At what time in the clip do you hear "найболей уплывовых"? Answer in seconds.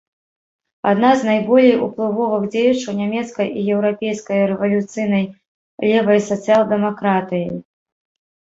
1.29-2.47